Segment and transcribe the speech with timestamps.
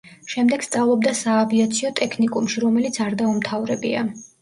[0.35, 4.07] შემდეგ სწავლობდა საავიაციო ტექნიკუმში, რომელიც არ დაუმთავრებია.